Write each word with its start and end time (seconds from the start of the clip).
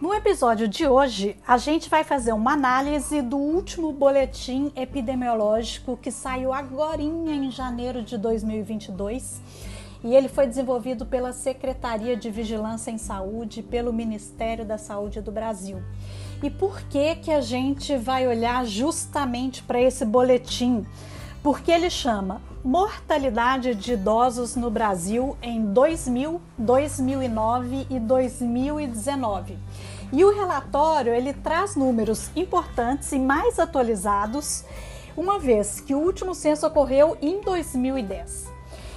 No 0.00 0.14
episódio 0.14 0.66
de 0.66 0.86
hoje, 0.86 1.36
a 1.46 1.58
gente 1.58 1.90
vai 1.90 2.02
fazer 2.02 2.32
uma 2.32 2.54
análise 2.54 3.20
do 3.20 3.36
último 3.36 3.92
boletim 3.92 4.72
epidemiológico 4.74 5.94
que 5.94 6.10
saiu 6.10 6.54
agora 6.54 7.02
em 7.02 7.50
janeiro 7.50 8.02
de 8.02 8.16
2022 8.16 9.42
e 10.02 10.14
ele 10.14 10.26
foi 10.26 10.46
desenvolvido 10.46 11.04
pela 11.04 11.34
Secretaria 11.34 12.16
de 12.16 12.30
Vigilância 12.30 12.90
em 12.90 12.96
Saúde, 12.96 13.62
pelo 13.62 13.92
Ministério 13.92 14.64
da 14.64 14.78
Saúde 14.78 15.20
do 15.20 15.30
Brasil. 15.30 15.82
E 16.42 16.48
por 16.48 16.80
que 16.84 17.16
que 17.16 17.30
a 17.30 17.42
gente 17.42 17.94
vai 17.98 18.26
olhar 18.26 18.64
justamente 18.64 19.62
para 19.62 19.82
esse 19.82 20.06
boletim? 20.06 20.86
Porque 21.42 21.70
ele 21.70 21.88
chama 21.88 22.40
Mortalidade 22.62 23.74
de 23.74 23.94
idosos 23.94 24.54
no 24.54 24.70
Brasil 24.70 25.34
em 25.42 25.64
2000, 25.72 26.38
2009 26.58 27.86
e 27.88 27.98
2019. 27.98 29.58
E 30.12 30.22
o 30.22 30.34
relatório 30.34 31.14
ele 31.14 31.32
traz 31.32 31.74
números 31.74 32.30
importantes 32.36 33.10
e 33.12 33.18
mais 33.18 33.58
atualizados, 33.58 34.64
uma 35.16 35.38
vez 35.38 35.80
que 35.80 35.94
o 35.94 35.98
último 35.98 36.34
censo 36.34 36.66
ocorreu 36.66 37.16
em 37.22 37.40
2010. 37.40 38.50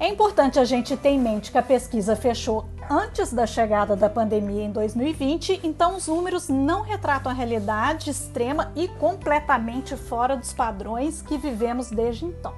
É 0.00 0.08
importante 0.08 0.58
a 0.58 0.64
gente 0.64 0.96
ter 0.96 1.10
em 1.10 1.20
mente 1.20 1.52
que 1.52 1.58
a 1.58 1.62
pesquisa 1.62 2.16
fechou 2.16 2.66
antes 2.90 3.32
da 3.32 3.46
chegada 3.46 3.96
da 3.96 4.08
pandemia 4.08 4.64
em 4.64 4.70
2020, 4.70 5.60
então 5.62 5.96
os 5.96 6.06
números 6.06 6.48
não 6.48 6.82
retratam 6.82 7.32
a 7.32 7.34
realidade 7.34 8.10
extrema 8.10 8.70
e 8.76 8.88
completamente 8.88 9.96
fora 9.96 10.36
dos 10.36 10.52
padrões 10.52 11.22
que 11.22 11.36
vivemos 11.36 11.90
desde 11.90 12.24
então. 12.24 12.54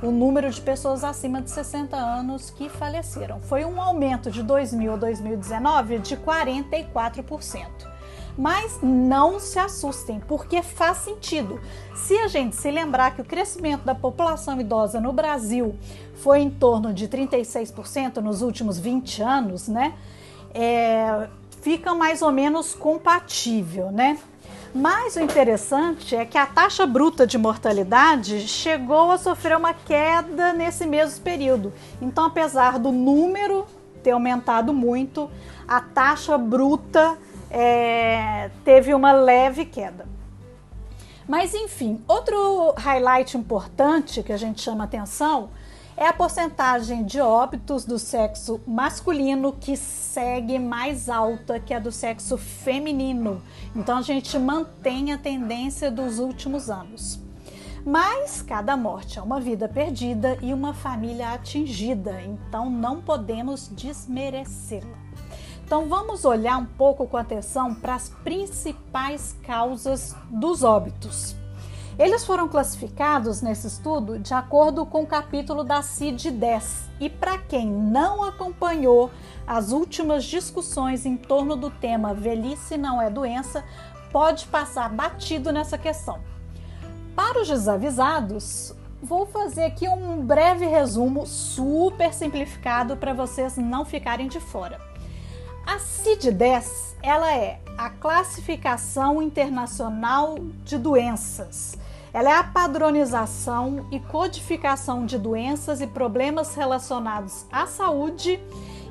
o 0.00 0.12
número 0.12 0.48
de 0.48 0.60
pessoas 0.60 1.02
acima 1.02 1.42
de 1.42 1.50
60 1.50 1.96
anos 1.96 2.50
que 2.50 2.68
faleceram. 2.68 3.40
Foi 3.40 3.64
um 3.64 3.82
aumento 3.82 4.30
de 4.30 4.44
2000 4.44 4.94
a 4.94 4.96
2019 4.96 5.98
de 5.98 6.16
44%. 6.16 7.90
Mas 8.36 8.78
não 8.82 9.38
se 9.38 9.58
assustem, 9.58 10.20
porque 10.26 10.62
faz 10.62 10.98
sentido. 10.98 11.60
Se 11.94 12.16
a 12.18 12.28
gente 12.28 12.56
se 12.56 12.70
lembrar 12.70 13.14
que 13.14 13.22
o 13.22 13.24
crescimento 13.24 13.84
da 13.84 13.94
população 13.94 14.60
idosa 14.60 15.00
no 15.00 15.12
Brasil 15.12 15.74
foi 16.14 16.40
em 16.40 16.50
torno 16.50 16.92
de 16.92 17.08
36% 17.08 18.16
nos 18.16 18.42
últimos 18.42 18.78
20 18.78 19.22
anos, 19.22 19.68
né? 19.68 19.94
É, 20.52 21.28
fica 21.60 21.94
mais 21.94 22.22
ou 22.22 22.32
menos 22.32 22.74
compatível, 22.74 23.90
né? 23.90 24.18
Mas 24.74 25.16
o 25.16 25.20
interessante 25.20 26.14
é 26.14 26.24
que 26.24 26.38
a 26.38 26.46
taxa 26.46 26.86
bruta 26.86 27.26
de 27.26 27.36
mortalidade 27.36 28.46
chegou 28.46 29.10
a 29.10 29.18
sofrer 29.18 29.56
uma 29.56 29.74
queda 29.74 30.52
nesse 30.52 30.86
mesmo 30.86 31.22
período. 31.24 31.72
Então, 32.00 32.26
apesar 32.26 32.78
do 32.78 32.92
número 32.92 33.66
ter 34.02 34.12
aumentado 34.12 34.72
muito, 34.72 35.28
a 35.66 35.80
taxa 35.80 36.38
bruta 36.38 37.18
é, 37.50 38.50
teve 38.64 38.94
uma 38.94 39.12
leve 39.12 39.64
queda. 39.64 40.06
Mas 41.28 41.54
enfim, 41.54 42.02
outro 42.08 42.74
highlight 42.76 43.36
importante 43.36 44.22
que 44.22 44.32
a 44.32 44.36
gente 44.36 44.60
chama 44.60 44.84
atenção 44.84 45.50
é 45.96 46.06
a 46.06 46.12
porcentagem 46.12 47.04
de 47.04 47.20
óbitos 47.20 47.84
do 47.84 47.98
sexo 47.98 48.60
masculino 48.66 49.52
que 49.52 49.76
segue 49.76 50.58
mais 50.58 51.08
alta 51.08 51.60
que 51.60 51.74
a 51.74 51.78
do 51.78 51.92
sexo 51.92 52.38
feminino. 52.38 53.42
Então 53.76 53.98
a 53.98 54.02
gente 54.02 54.38
mantém 54.38 55.12
a 55.12 55.18
tendência 55.18 55.90
dos 55.90 56.18
últimos 56.18 56.70
anos. 56.70 57.20
Mas 57.84 58.42
cada 58.42 58.76
morte 58.76 59.18
é 59.18 59.22
uma 59.22 59.40
vida 59.40 59.68
perdida 59.68 60.38
e 60.42 60.52
uma 60.52 60.74
família 60.74 61.32
atingida, 61.32 62.20
então 62.22 62.68
não 62.68 63.00
podemos 63.00 63.68
desmerecê-la. 63.68 65.09
Então 65.70 65.86
vamos 65.86 66.24
olhar 66.24 66.58
um 66.58 66.66
pouco 66.66 67.06
com 67.06 67.16
atenção 67.16 67.72
para 67.72 67.94
as 67.94 68.08
principais 68.08 69.36
causas 69.44 70.16
dos 70.28 70.64
óbitos. 70.64 71.36
Eles 71.96 72.24
foram 72.24 72.48
classificados 72.48 73.40
nesse 73.40 73.68
estudo 73.68 74.18
de 74.18 74.34
acordo 74.34 74.84
com 74.84 75.04
o 75.04 75.06
capítulo 75.06 75.62
da 75.62 75.80
CID-10. 75.80 76.88
E 76.98 77.08
para 77.08 77.38
quem 77.38 77.68
não 77.68 78.24
acompanhou 78.24 79.12
as 79.46 79.70
últimas 79.70 80.24
discussões 80.24 81.06
em 81.06 81.16
torno 81.16 81.54
do 81.54 81.70
tema 81.70 82.12
velhice 82.14 82.76
não 82.76 83.00
é 83.00 83.08
doença, 83.08 83.64
pode 84.10 84.46
passar 84.46 84.88
batido 84.88 85.52
nessa 85.52 85.78
questão. 85.78 86.18
Para 87.14 87.42
os 87.42 87.46
desavisados, 87.46 88.74
vou 89.00 89.24
fazer 89.24 89.66
aqui 89.66 89.88
um 89.88 90.20
breve 90.20 90.66
resumo 90.66 91.24
super 91.24 92.12
simplificado 92.12 92.96
para 92.96 93.12
vocês 93.12 93.56
não 93.56 93.84
ficarem 93.84 94.26
de 94.26 94.40
fora. 94.40 94.89
A 95.66 95.78
CID-10, 95.78 96.96
ela 97.02 97.34
é 97.34 97.60
a 97.76 97.90
classificação 97.90 99.22
internacional 99.22 100.36
de 100.64 100.78
doenças 100.78 101.78
ela 102.12 102.30
é 102.30 102.34
a 102.34 102.42
padronização 102.42 103.86
e 103.90 104.00
codificação 104.00 105.06
de 105.06 105.16
doenças 105.16 105.80
e 105.80 105.86
problemas 105.86 106.54
relacionados 106.54 107.46
à 107.52 107.66
saúde 107.66 108.40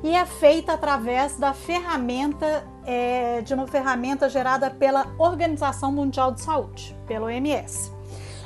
e 0.02 0.14
é 0.14 0.24
feita 0.24 0.72
através 0.72 1.36
da 1.36 1.52
ferramenta 1.52 2.64
é, 2.86 3.42
de 3.42 3.52
uma 3.52 3.66
ferramenta 3.66 4.28
gerada 4.28 4.70
pela 4.70 5.06
Organização 5.18 5.92
Mundial 5.92 6.32
de 6.32 6.40
Saúde, 6.40 6.96
pelo 7.06 7.26
OMS. 7.26 7.92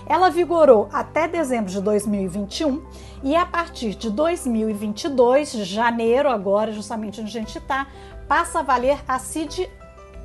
Ela 0.07 0.29
vigorou 0.29 0.89
até 0.93 1.29
dezembro 1.29 1.71
de 1.71 1.81
2021 1.81 2.83
e 3.23 3.35
a 3.35 3.47
partir 3.47 3.95
de 3.95 4.11
2022, 4.11 5.53
janeiro 5.53 6.29
agora, 6.29 6.73
justamente 6.73 7.21
onde 7.21 7.31
a 7.31 7.41
gente 7.41 7.57
está, 7.57 7.87
passa 8.29 8.61
a 8.61 8.63
valer 8.63 8.99
a 9.07 9.19
CID 9.19 9.69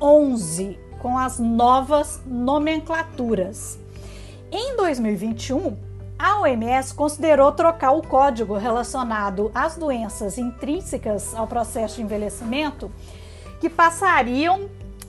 11 0.00 0.78
com 1.00 1.16
as 1.18 1.38
novas 1.38 2.20
nomenclaturas. 2.26 3.78
Em 4.52 4.76
2021, 4.76 5.76
a 6.18 6.40
OMS 6.40 6.92
considerou 6.94 7.52
trocar 7.52 7.92
o 7.92 8.02
código 8.02 8.56
relacionado 8.56 9.50
às 9.54 9.76
doenças 9.76 10.36
intrínsecas 10.36 11.34
ao 11.34 11.46
processo 11.46 11.96
de 11.96 12.02
envelhecimento, 12.02 12.90
que 13.58 13.70
passariam 13.70 14.68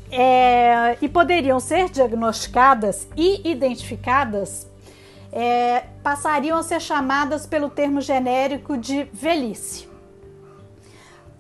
é, 0.10 0.98
e 1.02 1.10
poderiam 1.10 1.60
ser 1.60 1.90
diagnosticadas 1.90 3.08
e 3.16 3.50
identificadas, 3.50 4.68
é, 5.32 5.86
passariam 6.04 6.58
a 6.58 6.64
ser 6.64 6.80
chamadas 6.80 7.46
pelo 7.46 7.70
termo 7.70 8.00
genérico 8.00 8.78
de 8.78 9.04
velhice. 9.12 9.91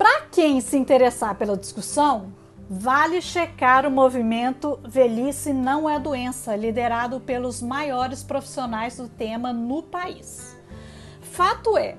Para 0.02 0.22
quem 0.32 0.60
se 0.62 0.76
interessar 0.78 1.36
pela 1.36 1.56
discussão, 1.56 2.34
Vale 2.68 3.22
checar 3.22 3.86
o 3.86 3.92
movimento 3.92 4.80
Velhice 4.84 5.54
Não 5.54 5.88
é 5.88 6.00
Doença, 6.00 6.56
liderado 6.56 7.20
pelos 7.20 7.62
maiores 7.62 8.24
profissionais 8.24 8.96
do 8.98 9.08
tema 9.08 9.54
no 9.54 9.84
país. 9.84 10.58
Fato 11.22 11.78
é 11.78 11.98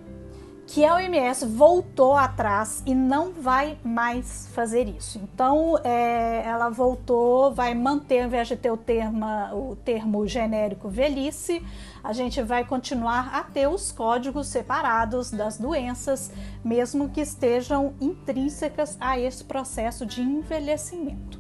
que 0.73 0.87
a 0.87 0.95
OMS 0.95 1.45
voltou 1.45 2.15
atrás 2.17 2.83
e 2.87 2.95
não 2.95 3.31
vai 3.31 3.77
mais 3.85 4.49
fazer 4.55 4.89
isso. 4.89 5.21
Então, 5.23 5.77
é, 5.85 6.43
ela 6.47 6.71
voltou, 6.71 7.53
vai 7.53 7.75
manter, 7.75 8.21
ao 8.21 8.27
invés 8.27 8.49
de 8.49 8.57
ter 8.57 8.71
o 8.71 8.77
termo, 8.79 9.27
o 9.53 9.77
termo 9.77 10.27
genérico 10.27 10.89
velhice, 10.89 11.63
a 12.03 12.15
gente 12.15 12.41
vai 12.43 12.65
continuar 12.65 13.35
a 13.35 13.43
ter 13.43 13.67
os 13.67 13.93
códigos 13.93 14.47
separados 14.47 15.31
das 15.31 15.59
doenças, 15.59 16.33
mesmo 16.65 17.11
que 17.11 17.21
estejam 17.21 17.93
intrínsecas 18.01 18.97
a 18.99 19.19
esse 19.19 19.45
processo 19.45 20.07
de 20.07 20.23
envelhecimento. 20.23 21.39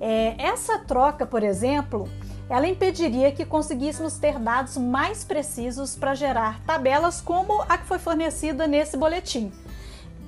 É, 0.00 0.36
essa 0.38 0.78
troca, 0.78 1.26
por 1.26 1.42
exemplo, 1.42 2.08
ela 2.48 2.66
impediria 2.66 3.32
que 3.32 3.44
conseguíssemos 3.44 4.18
ter 4.18 4.38
dados 4.38 4.76
mais 4.76 5.24
precisos 5.24 5.96
para 5.96 6.14
gerar 6.14 6.60
tabelas 6.64 7.20
como 7.20 7.62
a 7.68 7.76
que 7.76 7.86
foi 7.86 7.98
fornecida 7.98 8.66
nesse 8.66 8.96
boletim. 8.96 9.52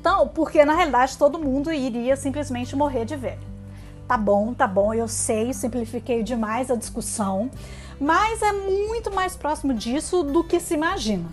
Então, 0.01 0.29
porque 0.29 0.65
na 0.65 0.75
realidade 0.75 1.17
todo 1.17 1.39
mundo 1.39 1.73
iria 1.73 2.17
simplesmente 2.17 2.75
morrer 2.75 3.05
de 3.05 3.17
velho. 3.17 3.47
Tá 4.07 4.17
bom, 4.17 4.55
tá 4.55 4.67
bom, 4.67 4.95
eu 4.95 5.07
sei, 5.07 5.53
simplifiquei 5.53 6.23
demais 6.23 6.71
a 6.71 6.77
discussão, 6.77 7.51
mas 8.01 8.41
é 8.43 8.53
muito 8.53 9.13
mais 9.15 9.37
próximo 9.37 9.75
disso 9.75 10.23
do 10.23 10.43
que 10.43 10.59
se 10.59 10.75
imagina. 10.75 11.29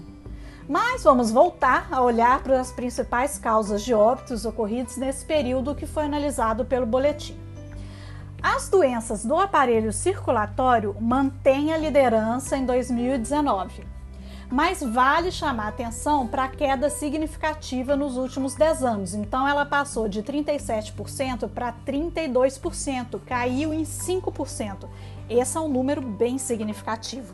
Mas 0.68 1.04
vamos 1.04 1.32
voltar 1.32 1.88
a 1.92 2.02
olhar 2.02 2.42
para 2.42 2.60
as 2.60 2.72
principais 2.72 3.38
causas 3.38 3.84
de 3.84 3.94
óbitos 3.94 4.46
ocorridos 4.46 4.98
nesse 4.98 5.24
período 5.24 5.76
que 5.76 5.86
foi 5.86 6.06
analisado 6.06 6.66
pelo 6.66 6.86
boletim. 6.86 7.45
As 8.48 8.70
doenças 8.70 9.26
do 9.26 9.36
aparelho 9.36 9.92
circulatório 9.92 10.96
mantêm 11.02 11.74
a 11.74 11.78
liderança 11.78 12.56
em 12.56 12.64
2019, 12.64 13.84
mas 14.52 14.84
vale 14.84 15.32
chamar 15.32 15.70
atenção 15.70 16.28
para 16.28 16.44
a 16.44 16.48
queda 16.48 16.88
significativa 16.88 17.96
nos 17.96 18.18
últimos 18.18 18.54
10 18.54 18.84
anos. 18.84 19.16
Então, 19.16 19.48
ela 19.48 19.66
passou 19.66 20.08
de 20.08 20.22
37% 20.22 21.50
para 21.50 21.74
32%, 21.88 23.20
caiu 23.26 23.74
em 23.74 23.82
5%. 23.82 24.88
Esse 25.28 25.58
é 25.58 25.60
um 25.60 25.68
número 25.68 26.04
bem 26.04 26.38
significativo. 26.38 27.34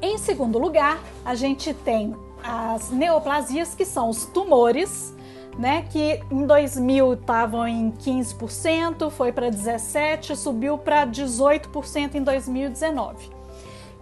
Em 0.00 0.16
segundo 0.16 0.60
lugar, 0.60 1.00
a 1.24 1.34
gente 1.34 1.74
tem 1.74 2.14
as 2.40 2.90
neoplasias, 2.90 3.74
que 3.74 3.84
são 3.84 4.08
os 4.08 4.26
tumores, 4.26 5.12
né, 5.58 5.84
que 5.90 6.20
em 6.30 6.46
2000 6.46 7.14
estavam 7.14 7.66
em 7.66 7.92
15%, 7.92 9.10
foi 9.10 9.32
para 9.32 9.50
17%, 9.50 10.34
subiu 10.34 10.78
para 10.78 11.06
18% 11.06 12.14
em 12.14 12.22
2019. 12.22 13.30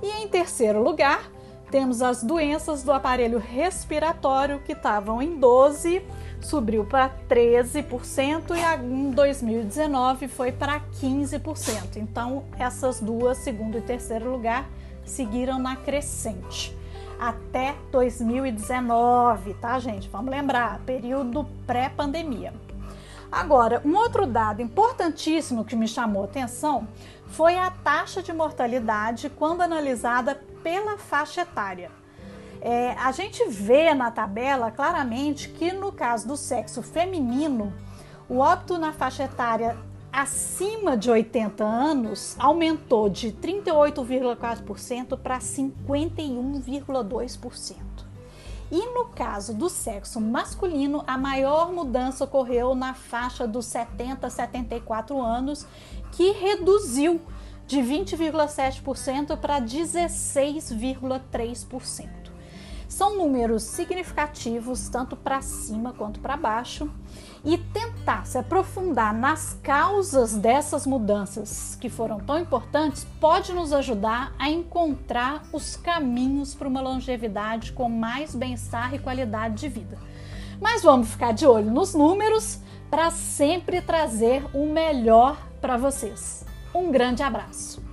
E 0.02 0.22
em 0.22 0.28
terceiro 0.28 0.82
lugar, 0.82 1.30
temos 1.70 2.02
as 2.02 2.22
doenças 2.22 2.82
do 2.82 2.92
aparelho 2.92 3.38
respiratório, 3.38 4.60
que 4.60 4.72
estavam 4.72 5.20
em 5.20 5.38
12%, 5.38 6.02
subiu 6.40 6.84
para 6.84 7.10
13% 7.28 8.56
e 8.56 8.84
em 8.84 9.10
2019 9.10 10.26
foi 10.26 10.50
para 10.50 10.80
15%. 11.00 11.96
Então, 11.96 12.44
essas 12.58 12.98
duas, 12.98 13.38
segundo 13.38 13.76
e 13.76 13.80
terceiro 13.82 14.30
lugar, 14.30 14.66
seguiram 15.04 15.58
na 15.58 15.76
crescente 15.76 16.79
até 17.20 17.76
2019, 17.92 19.52
tá, 19.54 19.78
gente? 19.78 20.08
Vamos 20.08 20.30
lembrar, 20.30 20.80
período 20.86 21.46
pré-pandemia. 21.66 22.54
Agora, 23.30 23.82
um 23.84 23.94
outro 23.94 24.26
dado 24.26 24.62
importantíssimo 24.62 25.64
que 25.64 25.76
me 25.76 25.86
chamou 25.86 26.24
atenção 26.24 26.88
foi 27.26 27.56
a 27.56 27.70
taxa 27.70 28.22
de 28.22 28.32
mortalidade 28.32 29.28
quando 29.28 29.60
analisada 29.60 30.40
pela 30.62 30.96
faixa 30.96 31.42
etária. 31.42 31.90
É, 32.62 32.92
a 32.92 33.12
gente 33.12 33.46
vê 33.48 33.92
na 33.94 34.10
tabela 34.10 34.70
claramente 34.70 35.50
que 35.50 35.72
no 35.72 35.92
caso 35.92 36.26
do 36.26 36.36
sexo 36.36 36.82
feminino, 36.82 37.72
o 38.28 38.38
óbito 38.38 38.78
na 38.78 38.92
faixa 38.92 39.24
etária 39.24 39.76
acima 40.12 40.96
de 40.96 41.10
80 41.10 41.64
anos 41.64 42.36
aumentou 42.38 43.08
de 43.08 43.32
38,4% 43.32 45.18
para 45.18 45.38
51,2%. 45.38 47.76
E 48.72 48.86
no 48.94 49.06
caso 49.06 49.52
do 49.52 49.68
sexo 49.68 50.20
masculino, 50.20 51.02
a 51.06 51.18
maior 51.18 51.72
mudança 51.72 52.22
ocorreu 52.24 52.72
na 52.74 52.94
faixa 52.94 53.46
dos 53.46 53.66
70 53.66 54.26
a 54.26 54.30
74 54.30 55.20
anos, 55.20 55.66
que 56.12 56.30
reduziu 56.32 57.20
de 57.66 57.78
20,7% 57.78 59.36
para 59.36 59.60
16,3%. 59.60 62.19
São 62.90 63.16
números 63.16 63.62
significativos 63.62 64.88
tanto 64.88 65.14
para 65.14 65.40
cima 65.40 65.92
quanto 65.92 66.18
para 66.18 66.36
baixo 66.36 66.90
e 67.44 67.56
tentar 67.56 68.26
se 68.26 68.36
aprofundar 68.36 69.14
nas 69.14 69.56
causas 69.62 70.34
dessas 70.34 70.88
mudanças 70.88 71.78
que 71.80 71.88
foram 71.88 72.18
tão 72.18 72.36
importantes 72.36 73.06
pode 73.20 73.52
nos 73.52 73.72
ajudar 73.72 74.34
a 74.36 74.50
encontrar 74.50 75.44
os 75.52 75.76
caminhos 75.76 76.52
para 76.52 76.66
uma 76.66 76.80
longevidade 76.80 77.70
com 77.72 77.88
mais 77.88 78.34
bem-estar 78.34 78.92
e 78.92 78.98
qualidade 78.98 79.54
de 79.54 79.68
vida. 79.68 79.96
Mas 80.60 80.82
vamos 80.82 81.10
ficar 81.10 81.32
de 81.32 81.46
olho 81.46 81.70
nos 81.70 81.94
números 81.94 82.58
para 82.90 83.12
sempre 83.12 83.80
trazer 83.80 84.44
o 84.52 84.66
melhor 84.66 85.38
para 85.60 85.76
vocês. 85.76 86.44
Um 86.74 86.90
grande 86.90 87.22
abraço! 87.22 87.89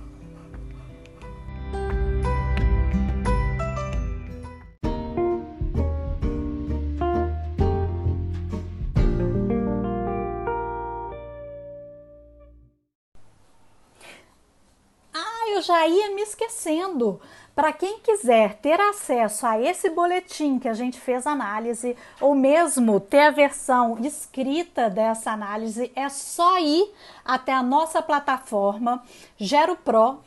Já 15.68 15.86
ia 15.86 16.14
me 16.14 16.22
esquecendo. 16.22 17.20
Para 17.54 17.72
quem 17.72 17.98
quiser 17.98 18.54
ter 18.54 18.80
acesso 18.80 19.46
a 19.46 19.60
esse 19.60 19.90
boletim 19.90 20.58
que 20.58 20.68
a 20.68 20.74
gente 20.74 20.98
fez 20.98 21.26
análise, 21.26 21.96
ou 22.20 22.34
mesmo 22.34 23.00
ter 23.00 23.20
a 23.20 23.30
versão 23.30 23.98
escrita 24.00 24.88
dessa 24.88 25.32
análise, 25.32 25.92
é 25.94 26.08
só 26.08 26.58
ir 26.58 26.90
até 27.24 27.52
a 27.52 27.62
nossa 27.62 28.00
plataforma 28.00 29.02
geropro.com.br, 29.36 30.22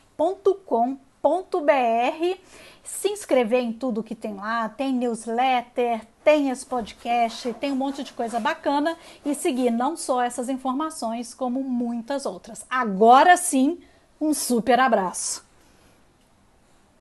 se 2.84 3.08
inscrever 3.08 3.62
em 3.62 3.72
tudo 3.72 4.02
que 4.02 4.14
tem 4.14 4.34
lá, 4.34 4.68
tem 4.68 4.92
newsletter, 4.92 6.06
tem 6.22 6.50
esse 6.50 6.66
podcast, 6.66 7.52
tem 7.54 7.72
um 7.72 7.76
monte 7.76 8.04
de 8.04 8.12
coisa 8.12 8.38
bacana 8.38 8.96
e 9.24 9.34
seguir 9.34 9.70
não 9.70 9.96
só 9.96 10.22
essas 10.22 10.48
informações, 10.48 11.34
como 11.34 11.62
muitas 11.62 12.26
outras. 12.26 12.66
Agora 12.68 13.36
sim, 13.36 13.80
um 14.22 14.32
super 14.32 14.78
abraço! 14.78 15.44